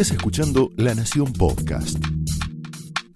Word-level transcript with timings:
Estás 0.00 0.16
escuchando 0.16 0.70
La 0.78 0.94
Nación 0.94 1.30
Podcast. 1.30 1.98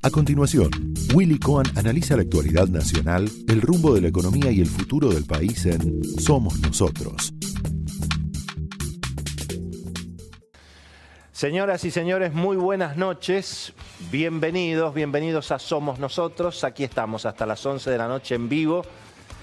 A 0.02 0.10
continuación, 0.10 0.68
Willy 1.14 1.38
Cohen 1.38 1.66
analiza 1.76 2.14
la 2.14 2.20
actualidad 2.20 2.68
nacional, 2.68 3.26
el 3.48 3.62
rumbo 3.62 3.94
de 3.94 4.02
la 4.02 4.08
economía 4.08 4.50
y 4.50 4.60
el 4.60 4.66
futuro 4.66 5.08
del 5.08 5.24
país 5.24 5.64
en 5.64 6.04
Somos 6.20 6.60
Nosotros. 6.60 7.32
Señoras 11.32 11.86
y 11.86 11.90
señores, 11.90 12.34
muy 12.34 12.58
buenas 12.58 12.98
noches. 12.98 13.72
Bienvenidos, 14.12 14.92
bienvenidos 14.92 15.52
a 15.52 15.58
Somos 15.58 15.98
Nosotros. 15.98 16.64
Aquí 16.64 16.84
estamos 16.84 17.24
hasta 17.24 17.46
las 17.46 17.64
11 17.64 17.90
de 17.90 17.96
la 17.96 18.08
noche 18.08 18.34
en 18.34 18.50
vivo, 18.50 18.84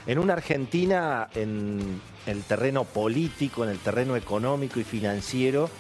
en 0.06 0.20
una 0.20 0.34
Argentina 0.34 1.28
en 1.34 2.02
el 2.28 2.44
terreno 2.44 2.84
político, 2.84 3.64
en 3.64 3.72
el 3.72 3.80
terreno 3.80 4.16
económico 4.16 4.80
y 4.80 4.84
financiero, 4.84 5.72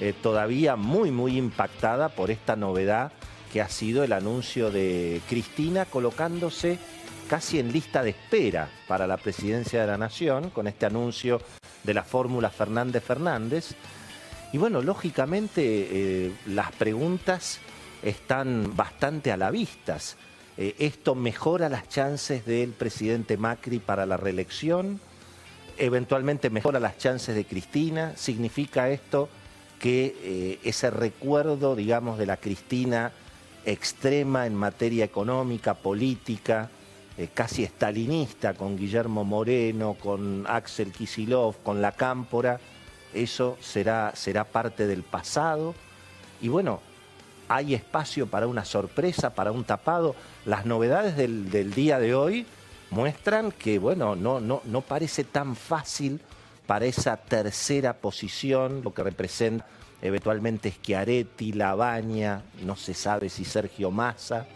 eh, 0.00 0.12
todavía 0.20 0.76
muy, 0.76 1.10
muy 1.10 1.36
impactada 1.36 2.08
por 2.08 2.30
esta 2.30 2.56
novedad 2.56 3.12
que 3.52 3.62
ha 3.62 3.68
sido 3.68 4.02
el 4.02 4.12
anuncio 4.12 4.70
de 4.70 5.20
Cristina 5.28 5.84
colocándose 5.84 6.78
casi 7.28 7.58
en 7.58 7.72
lista 7.72 8.02
de 8.02 8.10
espera 8.10 8.68
para 8.88 9.06
la 9.06 9.16
presidencia 9.16 9.80
de 9.80 9.86
la 9.86 9.96
Nación, 9.96 10.50
con 10.50 10.66
este 10.66 10.86
anuncio 10.86 11.40
de 11.84 11.94
la 11.94 12.02
fórmula 12.02 12.50
Fernández 12.50 13.02
Fernández. 13.02 13.74
Y 14.52 14.58
bueno, 14.58 14.82
lógicamente 14.82 15.62
eh, 15.64 16.32
las 16.46 16.72
preguntas 16.72 17.60
están 18.02 18.76
bastante 18.76 19.32
a 19.32 19.36
la 19.36 19.50
vista. 19.50 19.98
Eh, 20.56 20.74
¿Esto 20.78 21.14
mejora 21.14 21.68
las 21.68 21.88
chances 21.88 22.44
del 22.44 22.70
presidente 22.70 23.36
Macri 23.36 23.78
para 23.78 24.06
la 24.06 24.16
reelección? 24.16 25.00
¿Eventualmente 25.78 26.50
mejora 26.50 26.78
las 26.78 26.98
chances 26.98 27.34
de 27.34 27.44
Cristina? 27.44 28.12
¿Significa 28.16 28.90
esto 28.90 29.28
que 29.84 30.16
eh, 30.22 30.60
ese 30.64 30.88
recuerdo, 30.88 31.76
digamos, 31.76 32.16
de 32.16 32.24
la 32.24 32.38
Cristina 32.38 33.12
extrema 33.66 34.46
en 34.46 34.54
materia 34.54 35.04
económica, 35.04 35.74
política, 35.74 36.70
eh, 37.18 37.28
casi 37.34 37.64
estalinista, 37.64 38.54
con 38.54 38.78
Guillermo 38.78 39.24
Moreno, 39.24 39.94
con 40.00 40.46
Axel 40.48 40.90
Kisilov, 40.90 41.56
con 41.62 41.82
la 41.82 41.92
Cámpora, 41.92 42.60
eso 43.12 43.58
será, 43.60 44.12
será 44.16 44.44
parte 44.44 44.86
del 44.86 45.02
pasado. 45.02 45.74
Y 46.40 46.48
bueno, 46.48 46.80
hay 47.48 47.74
espacio 47.74 48.26
para 48.26 48.46
una 48.46 48.64
sorpresa, 48.64 49.34
para 49.34 49.52
un 49.52 49.64
tapado. 49.64 50.16
Las 50.46 50.64
novedades 50.64 51.14
del, 51.14 51.50
del 51.50 51.74
día 51.74 51.98
de 51.98 52.14
hoy 52.14 52.46
muestran 52.88 53.52
que, 53.52 53.78
bueno, 53.78 54.16
no, 54.16 54.40
no, 54.40 54.62
no 54.64 54.80
parece 54.80 55.24
tan 55.24 55.54
fácil 55.54 56.22
para 56.66 56.86
esa 56.86 57.16
tercera 57.16 57.94
posición, 57.94 58.82
lo 58.82 58.92
que 58.94 59.02
representa 59.02 59.66
eventualmente 60.04 60.70
Schiaretti, 60.70 61.52
Labaña, 61.52 62.42
no 62.62 62.76
se 62.76 62.92
sabe 62.92 63.30
si 63.30 63.44
Sergio 63.44 63.90
Massa. 63.90 64.46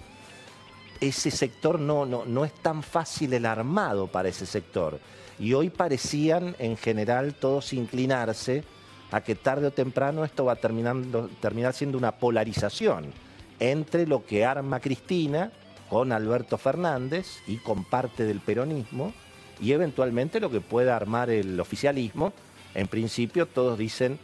Ese 1.01 1.31
sector 1.31 1.81
no, 1.81 2.05
no, 2.05 2.27
no 2.27 2.45
es 2.45 2.53
tan 2.55 2.83
fácil 2.83 3.33
el 3.33 3.47
armado 3.47 4.09
para 4.09 4.29
ese 4.29 4.45
sector. 4.45 5.01
Y 5.39 5.55
hoy 5.55 5.71
parecían 5.71 6.55
en 6.59 6.77
general 6.77 7.35
todos 7.35 7.73
inclinarse 7.73 8.63
a 9.11 9.23
que 9.23 9.37
tarde 9.37 9.69
o 9.69 9.71
temprano 9.71 10.25
esto 10.25 10.45
va 10.45 10.53
a 10.53 10.57
terminar 10.57 11.73
siendo 11.73 11.97
una 11.97 12.13
polarización 12.13 13.13
entre 13.59 14.07
lo 14.07 14.27
que 14.27 14.45
arma 14.45 14.81
Cristina 14.81 15.51
con 15.89 16.13
Alberto 16.13 16.59
Fernández 16.59 17.39
y 17.47 17.57
con 17.57 17.85
parte 17.85 18.25
del 18.25 18.41
peronismo 18.41 19.15
y 19.61 19.73
eventualmente 19.73 20.41
lo 20.41 20.51
que 20.51 20.61
pueda 20.61 20.97
armar 20.97 21.31
el 21.31 21.59
oficialismo. 21.61 22.33
En 22.75 22.89
principio 22.89 23.47
todos 23.47 23.79
dicen 23.79 24.19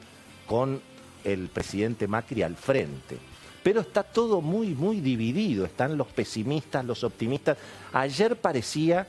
con 0.47 0.81
el 1.25 1.49
presidente 1.49 2.07
Macri 2.07 2.43
al 2.43 2.57
frente. 2.57 3.19
Pero 3.63 3.81
está 3.81 4.03
todo 4.03 4.41
muy, 4.43 4.69
muy 4.69 5.01
dividido. 5.01 5.65
Están 5.65 5.97
los 5.97 6.09
pesimistas, 6.09 6.85
los 6.85 7.03
optimistas. 7.03 7.57
Ayer 7.93 8.37
parecía 8.37 9.07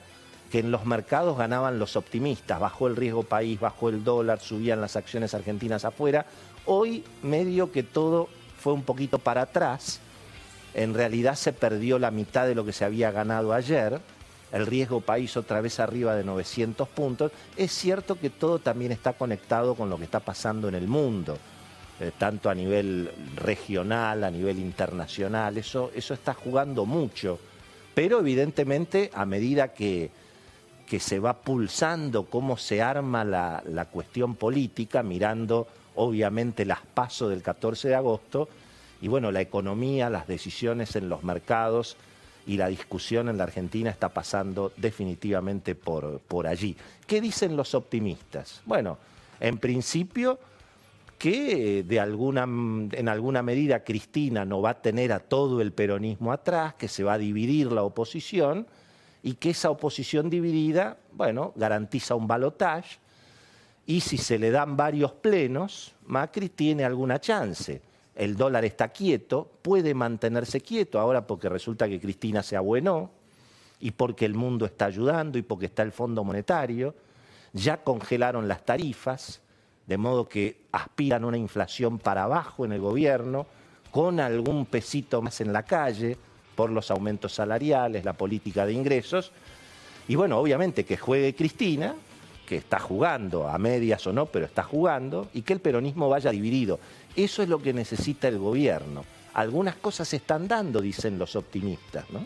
que 0.49 0.59
en 0.59 0.71
los 0.71 0.85
mercados 0.85 1.37
ganaban 1.37 1.77
los 1.77 1.97
optimistas. 1.97 2.59
Bajó 2.59 2.87
el 2.87 2.95
riesgo 2.95 3.23
país, 3.23 3.59
bajó 3.59 3.89
el 3.89 4.03
dólar, 4.03 4.39
subían 4.39 4.79
las 4.79 4.95
acciones 4.95 5.33
argentinas 5.33 5.83
afuera. 5.83 6.25
Hoy 6.65 7.03
medio 7.21 7.71
que 7.71 7.83
todo 7.83 8.29
fue 8.57 8.71
un 8.71 8.83
poquito 8.83 9.19
para 9.19 9.41
atrás. 9.41 9.99
En 10.73 10.93
realidad 10.93 11.35
se 11.35 11.51
perdió 11.51 11.99
la 11.99 12.11
mitad 12.11 12.47
de 12.47 12.55
lo 12.55 12.63
que 12.63 12.73
se 12.73 12.85
había 12.85 13.11
ganado 13.11 13.53
ayer 13.53 13.99
el 14.55 14.65
riesgo 14.65 15.01
país 15.01 15.35
otra 15.35 15.59
vez 15.59 15.81
arriba 15.81 16.15
de 16.15 16.23
900 16.23 16.87
puntos, 16.87 17.31
es 17.57 17.73
cierto 17.73 18.17
que 18.17 18.29
todo 18.29 18.59
también 18.59 18.93
está 18.93 19.11
conectado 19.11 19.75
con 19.75 19.89
lo 19.89 19.97
que 19.97 20.05
está 20.05 20.21
pasando 20.21 20.69
en 20.69 20.75
el 20.75 20.87
mundo, 20.87 21.37
eh, 21.99 22.11
tanto 22.17 22.49
a 22.49 22.55
nivel 22.55 23.11
regional, 23.35 24.23
a 24.23 24.31
nivel 24.31 24.59
internacional, 24.59 25.57
eso, 25.57 25.91
eso 25.93 26.13
está 26.13 26.33
jugando 26.33 26.85
mucho, 26.85 27.37
pero 27.93 28.19
evidentemente 28.21 29.11
a 29.13 29.25
medida 29.25 29.73
que, 29.73 30.09
que 30.87 31.01
se 31.01 31.19
va 31.19 31.33
pulsando 31.33 32.23
cómo 32.23 32.55
se 32.55 32.81
arma 32.81 33.25
la, 33.25 33.61
la 33.65 33.85
cuestión 33.85 34.35
política, 34.35 35.03
mirando 35.03 35.67
obviamente 35.95 36.63
las 36.63 36.79
pasos 36.79 37.29
del 37.29 37.41
14 37.41 37.89
de 37.89 37.95
agosto, 37.95 38.47
y 39.01 39.09
bueno, 39.09 39.33
la 39.33 39.41
economía, 39.41 40.09
las 40.09 40.27
decisiones 40.27 40.95
en 40.95 41.09
los 41.09 41.23
mercados, 41.23 41.97
y 42.45 42.57
la 42.57 42.67
discusión 42.67 43.29
en 43.29 43.37
la 43.37 43.43
Argentina 43.45 43.89
está 43.89 44.09
pasando 44.09 44.71
definitivamente 44.77 45.75
por, 45.75 46.19
por 46.19 46.47
allí. 46.47 46.75
¿Qué 47.07 47.21
dicen 47.21 47.55
los 47.55 47.73
optimistas? 47.75 48.61
Bueno, 48.65 48.97
en 49.39 49.57
principio 49.57 50.39
que 51.17 51.83
de 51.83 51.99
alguna, 51.99 52.43
en 52.43 53.09
alguna 53.09 53.41
medida 53.41 53.83
Cristina 53.83 54.45
no 54.45 54.61
va 54.61 54.71
a 54.71 54.81
tener 54.81 55.11
a 55.11 55.19
todo 55.19 55.61
el 55.61 55.71
peronismo 55.71 56.31
atrás, 56.31 56.75
que 56.75 56.87
se 56.87 57.03
va 57.03 57.13
a 57.13 57.17
dividir 57.17 57.71
la 57.71 57.83
oposición 57.83 58.67
y 59.23 59.33
que 59.35 59.51
esa 59.51 59.69
oposición 59.69 60.29
dividida, 60.29 60.97
bueno, 61.13 61.53
garantiza 61.55 62.15
un 62.15 62.27
balotaje 62.27 62.97
y 63.87 64.01
si 64.01 64.17
se 64.17 64.37
le 64.39 64.51
dan 64.51 64.75
varios 64.75 65.13
plenos, 65.13 65.93
Macri 66.07 66.49
tiene 66.49 66.83
alguna 66.83 67.19
chance 67.19 67.81
el 68.15 68.37
dólar 68.37 68.63
está 68.65 68.89
quieto, 68.89 69.51
puede 69.61 69.93
mantenerse 69.93 70.61
quieto 70.61 70.99
ahora 70.99 71.27
porque 71.27 71.49
resulta 71.49 71.87
que 71.87 71.99
Cristina 71.99 72.41
se 72.43 72.55
abuenó 72.55 73.11
y 73.79 73.91
porque 73.91 74.25
el 74.25 74.33
mundo 74.33 74.65
está 74.65 74.85
ayudando 74.85 75.37
y 75.37 75.41
porque 75.41 75.65
está 75.65 75.83
el 75.83 75.91
Fondo 75.91 76.23
Monetario, 76.23 76.95
ya 77.51 77.83
congelaron 77.83 78.47
las 78.47 78.65
tarifas, 78.65 79.41
de 79.85 79.97
modo 79.97 80.27
que 80.27 80.61
aspiran 80.71 81.25
una 81.25 81.37
inflación 81.37 81.99
para 81.99 82.23
abajo 82.23 82.65
en 82.65 82.71
el 82.71 82.79
gobierno, 82.79 83.45
con 83.91 84.19
algún 84.19 84.65
pesito 84.65 85.21
más 85.21 85.41
en 85.41 85.53
la 85.53 85.63
calle 85.63 86.17
por 86.55 86.69
los 86.69 86.89
aumentos 86.91 87.33
salariales, 87.33 88.03
la 88.03 88.13
política 88.13 88.65
de 88.65 88.73
ingresos. 88.73 89.31
Y 90.07 90.15
bueno, 90.15 90.37
obviamente 90.37 90.85
que 90.85 90.97
juegue 90.97 91.35
Cristina, 91.35 91.95
que 92.45 92.57
está 92.57 92.79
jugando, 92.79 93.47
a 93.47 93.57
medias 93.57 94.05
o 94.07 94.13
no, 94.13 94.27
pero 94.27 94.45
está 94.45 94.63
jugando, 94.63 95.29
y 95.33 95.41
que 95.41 95.53
el 95.53 95.59
peronismo 95.59 96.09
vaya 96.09 96.31
dividido. 96.31 96.79
Eso 97.15 97.43
es 97.43 97.49
lo 97.49 97.61
que 97.61 97.73
necesita 97.73 98.27
el 98.27 98.37
gobierno. 98.37 99.03
Algunas 99.33 99.75
cosas 99.75 100.07
se 100.07 100.17
están 100.17 100.47
dando, 100.47 100.79
dicen 100.79 101.19
los 101.19 101.35
optimistas, 101.35 102.09
¿no? 102.11 102.25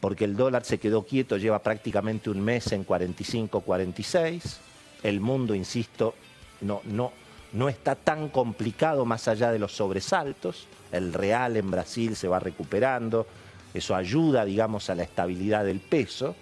Porque 0.00 0.24
el 0.24 0.36
dólar 0.36 0.64
se 0.64 0.78
quedó 0.78 1.04
quieto, 1.04 1.36
lleva 1.36 1.60
prácticamente 1.60 2.30
un 2.30 2.40
mes 2.40 2.72
en 2.72 2.84
45, 2.84 3.60
46. 3.60 4.58
El 5.02 5.20
mundo, 5.20 5.54
insisto, 5.54 6.14
no, 6.60 6.80
no, 6.84 7.12
no 7.52 7.68
está 7.68 7.94
tan 7.94 8.28
complicado 8.28 9.04
más 9.04 9.28
allá 9.28 9.50
de 9.50 9.58
los 9.58 9.72
sobresaltos. 9.72 10.66
El 10.92 11.12
real 11.12 11.56
en 11.56 11.70
Brasil 11.70 12.16
se 12.16 12.28
va 12.28 12.38
recuperando. 12.38 13.26
Eso 13.72 13.94
ayuda, 13.94 14.44
digamos, 14.44 14.90
a 14.90 14.94
la 14.94 15.02
estabilidad 15.02 15.64
del 15.64 15.80
peso. 15.80 16.34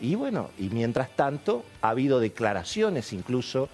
Y 0.00 0.14
bueno, 0.14 0.50
y 0.58 0.70
mientras 0.70 1.14
tanto 1.14 1.64
ha 1.82 1.90
habido 1.90 2.20
declaraciones 2.20 3.12
incluso 3.12 3.68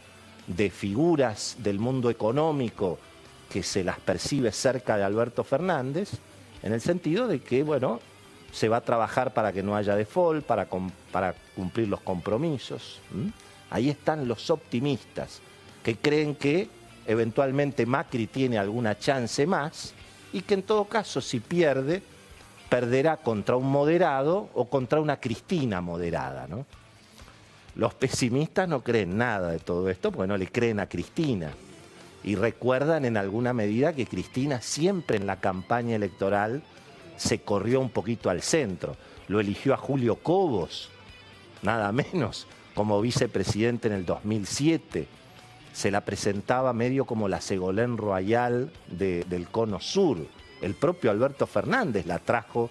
de 0.47 0.71
figuras 0.71 1.57
del 1.59 1.79
mundo 1.79 2.11
económico 2.11 2.99
que 3.51 3.63
se 3.63 3.85
las 3.85 4.01
percibe 4.01 4.51
cerca 4.53 4.97
de 4.97 5.05
Alberto 5.05 5.45
Fernández, 5.45 6.11
en 6.63 6.73
el 6.73 6.81
sentido 6.81 7.29
de 7.29 7.41
que, 7.41 7.63
bueno, 7.63 8.01
se 8.53 8.69
va 8.69 8.79
a 8.79 8.81
trabajar 8.81 9.35
para 9.35 9.53
que 9.53 9.63
no 9.63 9.77
haya 9.77 9.95
default, 9.95 10.45
para, 10.45 10.67
para 11.13 11.35
cumplir 11.55 11.89
los 11.89 12.01
compromisos. 12.01 13.01
Ahí 13.71 13.89
están 13.89 14.27
los 14.27 14.51
optimistas, 14.51 15.41
que 15.83 15.97
creen 15.97 16.35
que 16.35 16.69
eventualmente 17.07 17.87
Macri 17.87 18.27
tiene 18.27 18.59
alguna 18.59 18.99
chance 18.99 19.47
más 19.47 19.95
y 20.33 20.43
que 20.43 20.55
en 20.55 20.63
todo 20.63 20.87
caso, 20.87 21.21
si 21.21 21.39
pierde, 21.39 22.03
perderá 22.69 23.19
contra 23.19 23.57
un 23.57 23.71
moderado 23.71 24.49
o 24.55 24.69
contra 24.69 25.01
una 25.01 25.21
Cristina 25.21 25.81
moderada. 25.81 26.47
¿no? 26.49 26.67
Los 27.75 27.95
pesimistas 27.95 28.69
no 28.69 28.83
creen 28.83 29.19
nada 29.19 29.51
de 29.51 29.59
todo 29.59 29.89
esto 29.91 30.11
porque 30.11 30.29
no 30.29 30.37
le 30.37 30.49
creen 30.49 30.81
a 30.81 30.89
Cristina. 30.89 31.53
Y 32.25 32.35
recuerdan 32.35 33.05
en 33.05 33.17
alguna 33.17 33.53
medida 33.53 33.93
que 33.93 34.07
Cristina 34.07 34.61
siempre 34.61 35.17
en 35.17 35.27
la 35.27 35.37
campaña 35.41 35.95
electoral 35.95 36.63
se 37.17 37.41
corrió 37.41 37.81
un 37.81 37.91
poquito 37.91 38.31
al 38.31 38.43
centro. 38.43 38.97
Lo 39.29 39.41
eligió 39.41 39.75
a 39.75 39.77
Julio 39.77 40.17
Cobos, 40.17 40.91
nada 41.63 41.93
menos, 41.93 42.47
como 42.75 43.01
vicepresidente 43.01 43.89
en 43.89 43.95
el 43.95 44.07
2007. 44.07 45.07
se 45.73 45.91
la 45.91 46.01
presentaba 46.01 46.73
medio 46.73 47.05
como 47.05 47.29
la 47.29 47.43
Segolén 47.43 47.99
Royal 47.99 48.73
del 48.89 49.49
Cono 49.51 49.79
Sur. 49.79 50.27
El 50.61 50.75
propio 50.75 51.11
Alberto 51.11 51.47
Fernández 51.47 52.07
la 52.07 52.19
trajo 52.19 52.71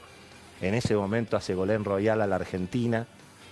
en 0.62 0.74
ese 0.74 0.96
momento 0.96 1.38
a 1.38 1.42
Segolén 1.42 1.84
Royal 1.84 2.22
a 2.22 2.28
la 2.28 2.38
Argentina 2.38 3.06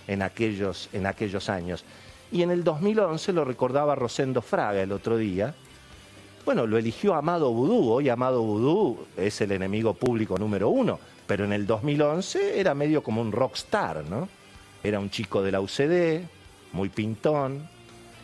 en 0.06 0.22
aquellos, 0.22 0.88
en 0.92 1.06
aquellos 1.06 1.48
años. 1.48 1.84
Y 2.32 2.42
en 2.42 2.50
el 2.50 2.64
2011 2.64 3.32
lo 3.32 3.44
recordaba 3.44 3.94
Rosendo 3.94 4.42
Fraga 4.42 4.82
el 4.82 4.92
otro 4.92 5.16
día. 5.16 5.54
Bueno, 6.44 6.66
lo 6.66 6.76
eligió 6.76 7.14
Amado 7.14 7.52
Vudú. 7.52 7.90
Hoy 7.90 8.08
Amado 8.08 8.42
Vudú 8.42 9.06
es 9.16 9.40
el 9.40 9.52
enemigo 9.52 9.94
público 9.94 10.36
número 10.36 10.68
uno, 10.68 10.98
pero 11.26 11.44
en 11.44 11.52
el 11.52 11.66
2011 11.66 12.58
era 12.58 12.74
medio 12.74 13.02
como 13.02 13.20
un 13.20 13.32
rockstar, 13.32 14.04
¿no? 14.04 14.28
Era 14.82 14.98
un 14.98 15.10
chico 15.10 15.42
de 15.42 15.52
la 15.52 15.60
UCD, 15.60 16.26
muy 16.72 16.90
pintón, 16.90 17.66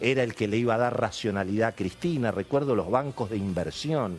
era 0.00 0.22
el 0.22 0.34
que 0.34 0.48
le 0.48 0.56
iba 0.56 0.74
a 0.74 0.78
dar 0.78 1.00
racionalidad 1.00 1.68
a 1.70 1.74
Cristina. 1.74 2.30
Recuerdo 2.30 2.74
los 2.74 2.90
bancos 2.90 3.30
de 3.30 3.36
inversión 3.36 4.18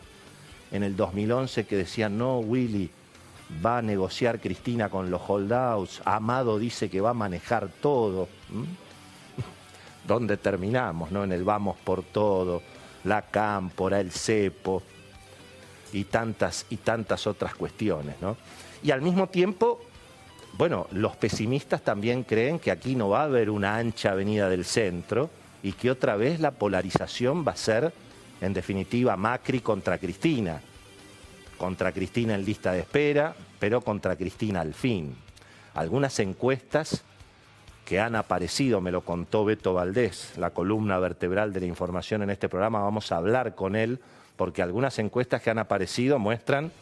en 0.72 0.82
el 0.82 0.96
2011 0.96 1.64
que 1.66 1.76
decían, 1.76 2.18
no, 2.18 2.40
Willy, 2.40 2.90
va 3.64 3.78
a 3.78 3.82
negociar 3.82 4.40
Cristina 4.40 4.88
con 4.88 5.10
los 5.10 5.20
holdouts, 5.26 6.02
Amado 6.04 6.58
dice 6.58 6.90
que 6.90 7.00
va 7.00 7.10
a 7.10 7.14
manejar 7.14 7.68
todo. 7.80 8.28
¿Dónde 10.06 10.36
terminamos? 10.36 11.12
¿no? 11.12 11.22
En 11.22 11.32
el 11.32 11.44
vamos 11.44 11.76
por 11.84 12.02
todo, 12.02 12.62
la 13.04 13.22
cámpora, 13.22 14.00
el 14.00 14.10
cepo 14.10 14.82
y 15.92 16.04
tantas, 16.04 16.66
y 16.70 16.78
tantas 16.78 17.26
otras 17.26 17.54
cuestiones. 17.54 18.16
¿no? 18.20 18.36
Y 18.82 18.90
al 18.90 19.02
mismo 19.02 19.28
tiempo, 19.28 19.80
bueno, 20.54 20.88
los 20.90 21.14
pesimistas 21.16 21.82
también 21.82 22.24
creen 22.24 22.58
que 22.58 22.70
aquí 22.70 22.96
no 22.96 23.10
va 23.10 23.20
a 23.20 23.24
haber 23.24 23.50
una 23.50 23.76
ancha 23.76 24.12
avenida 24.12 24.48
del 24.48 24.64
centro, 24.64 25.30
y 25.62 25.72
que 25.72 25.90
otra 25.90 26.16
vez 26.16 26.40
la 26.40 26.50
polarización 26.50 27.46
va 27.46 27.52
a 27.52 27.56
ser, 27.56 27.92
en 28.42 28.52
definitiva, 28.52 29.16
Macri 29.16 29.60
contra 29.60 29.98
Cristina. 29.98 30.60
Contra 31.56 31.92
Cristina 31.92 32.34
en 32.34 32.44
lista 32.44 32.72
de 32.72 32.80
espera, 32.80 33.34
pero 33.58 33.80
contra 33.80 34.16
Cristina 34.16 34.60
al 34.60 34.74
fin. 34.74 35.16
Algunas 35.74 36.18
encuestas 36.18 37.04
que 37.84 38.00
han 38.00 38.16
aparecido, 38.16 38.80
me 38.80 38.90
lo 38.90 39.02
contó 39.02 39.44
Beto 39.44 39.74
Valdés, 39.74 40.34
la 40.36 40.50
columna 40.50 40.98
vertebral 40.98 41.52
de 41.52 41.60
la 41.60 41.66
información 41.66 42.22
en 42.22 42.30
este 42.30 42.48
programa, 42.48 42.80
vamos 42.80 43.10
a 43.12 43.16
hablar 43.16 43.54
con 43.54 43.76
él, 43.76 44.00
porque 44.36 44.60
algunas 44.60 44.98
encuestas 44.98 45.40
que 45.40 45.50
han 45.50 45.58
aparecido 45.58 46.18
muestran 46.18 46.72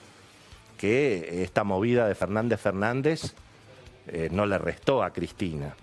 que 0.79 1.43
esta 1.43 1.63
movida 1.63 2.09
de 2.09 2.15
Fernández 2.15 2.61
Fernández 2.61 3.35
eh, 4.07 4.29
no 4.33 4.47
le 4.47 4.57
restó 4.57 5.03
a 5.03 5.13
Cristina 5.13 5.75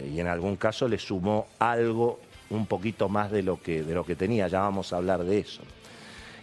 y 0.00 0.20
en 0.20 0.26
algún 0.26 0.56
caso 0.56 0.88
le 0.88 0.98
sumó 0.98 1.48
algo 1.58 2.20
un 2.52 2.66
poquito 2.66 3.08
más 3.08 3.30
de 3.30 3.42
lo 3.42 3.60
que, 3.60 3.82
de 3.82 3.94
lo 3.94 4.04
que 4.04 4.16
tenía, 4.16 4.48
ya 4.48 4.60
vamos 4.60 4.92
a 4.92 4.96
hablar 4.96 5.24
de 5.24 5.38
eso. 5.38 5.62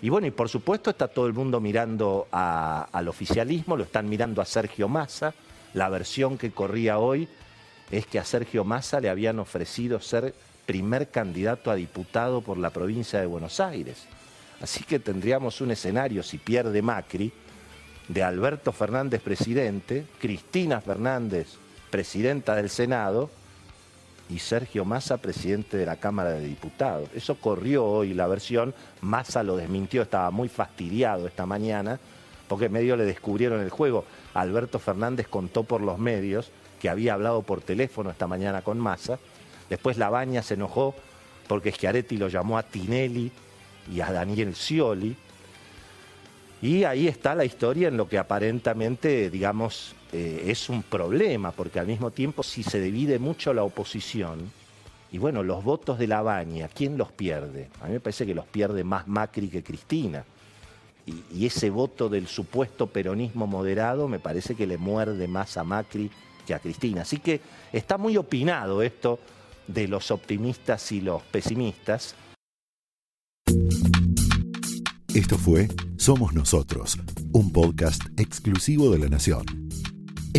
Y 0.02 0.10
bueno, 0.10 0.28
y 0.28 0.32
por 0.32 0.50
supuesto 0.50 0.90
está 0.90 1.08
todo 1.08 1.28
el 1.28 1.34
mundo 1.34 1.60
mirando 1.60 2.28
al 2.32 3.08
oficialismo, 3.08 3.76
lo 3.76 3.84
están 3.84 4.08
mirando 4.08 4.42
a 4.42 4.46
Sergio 4.46 4.88
Massa. 4.88 5.34
La 5.74 5.90
versión 5.90 6.38
que 6.38 6.52
corría 6.52 7.00
hoy 7.00 7.28
es 7.92 8.06
que 8.06 8.18
a 8.18 8.26
Sergio 8.26 8.64
Massa 8.64 9.00
le 9.00 9.10
habían 9.10 9.40
ofrecido 9.40 10.00
ser 10.00 10.34
primer 10.66 11.10
candidato 11.10 11.70
a 11.70 11.76
diputado 11.76 12.42
por 12.42 12.58
la 12.58 12.70
provincia 12.70 13.20
de 13.20 13.26
Buenos 13.26 13.60
Aires. 13.60 14.06
Así 14.62 14.84
que 14.84 15.00
tendríamos 15.00 15.62
un 15.62 15.72
escenario, 15.72 16.24
si 16.24 16.38
pierde 16.38 16.82
Macri, 16.82 17.32
de 18.08 18.24
Alberto 18.24 18.72
Fernández 18.72 19.22
presidente, 19.22 20.06
Cristina 20.20 20.82
Fernández 20.82 21.48
presidenta 21.90 22.56
del 22.56 22.70
Senado 22.70 23.30
y 24.30 24.40
Sergio 24.40 24.86
Massa, 24.86 25.18
presidente 25.18 25.76
de 25.76 25.86
la 25.86 25.96
Cámara 25.96 26.32
de 26.32 26.42
Diputados. 26.42 27.10
Eso 27.16 27.36
corrió 27.36 27.86
hoy 27.86 28.14
la 28.14 28.28
versión, 28.28 28.76
Massa 29.02 29.42
lo 29.44 29.58
desmintió, 29.58 30.04
estaba 30.04 30.30
muy 30.30 30.50
fastidiado 30.50 31.28
esta 31.28 31.46
mañana, 31.46 32.00
porque 32.48 32.70
medio 32.70 32.96
le 32.96 33.06
descubrieron 33.06 33.62
el 33.62 33.70
juego. 33.70 34.06
Alberto 34.36 34.80
Fernández 34.80 35.28
contó 35.28 35.64
por 35.64 35.82
los 35.82 35.98
medios 35.98 36.52
que 36.80 36.90
había 36.90 37.16
hablado 37.16 37.42
por 37.42 37.62
teléfono 37.62 38.12
esta 38.12 38.28
mañana 38.28 38.62
con 38.62 38.80
Massa. 38.80 39.20
Después 39.70 39.98
Labaña 39.98 40.44
se 40.44 40.54
enojó 40.54 40.96
porque 41.48 41.72
Schiaretti 41.72 42.18
lo 42.18 42.28
llamó 42.28 42.58
a 42.58 42.64
Tinelli 42.64 43.32
y 43.92 44.02
a 44.02 44.12
Daniel 44.12 44.56
Scioli. 44.56 45.16
Y 46.62 46.84
ahí 46.84 47.08
está 47.08 47.36
la 47.36 47.46
historia 47.46 47.88
en 47.88 47.98
lo 47.98 48.08
que 48.08 48.18
aparentemente, 48.18 49.30
digamos, 49.30 49.96
eh, 50.12 50.46
es 50.48 50.70
un 50.70 50.84
problema, 50.84 51.52
porque 51.52 51.80
al 51.80 51.88
mismo 51.88 52.12
tiempo 52.12 52.44
si 52.44 52.64
se 52.64 52.82
divide 52.82 53.20
mucho 53.20 53.54
la 53.54 53.64
oposición, 53.64 54.52
y 55.12 55.18
bueno, 55.18 55.44
los 55.44 55.64
votos 55.64 55.98
de 55.98 56.08
la 56.08 56.22
baña, 56.22 56.68
¿quién 56.68 56.98
los 56.98 57.12
pierde? 57.12 57.70
A 57.82 57.88
mí 57.88 57.94
me 57.94 58.00
parece 58.00 58.26
que 58.26 58.36
los 58.36 58.46
pierde 58.46 58.84
más 58.84 59.08
Macri 59.08 59.48
que 59.48 59.64
Cristina. 59.64 60.24
Y, 61.06 61.24
y, 61.34 61.46
ese 61.48 61.72
voto 61.72 62.10
del 62.10 62.28
supuesto 62.28 62.86
peronismo 62.86 63.48
moderado 63.48 64.08
me 64.08 64.20
parece 64.20 64.54
que 64.54 64.68
le 64.68 64.78
muerde 64.78 65.28
más 65.28 65.58
a 65.58 65.64
Macri 65.64 66.12
que 66.46 66.54
a 66.54 66.60
Cristina. 66.60 67.02
Así 67.02 67.18
que 67.18 67.42
está 67.74 67.98
muy 67.98 68.18
opinado 68.18 68.84
esto 68.84 69.20
de 69.68 69.88
los 69.88 70.12
optimistas 70.12 70.92
y 70.92 71.02
los 71.02 71.24
pesimistas. 71.24 72.16
Esto 75.14 75.38
fue 75.38 75.68
Somos 75.98 76.34
Nosotros, 76.34 76.98
un 77.34 77.52
podcast 77.52 78.04
exclusivo 78.18 78.92
de 78.92 79.00
La 79.00 79.10
Nación. 79.10 79.46